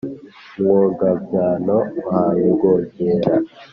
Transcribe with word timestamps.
umwogabyano 0.59 1.75
ahaye 2.09 2.45
rwogera 2.55 3.31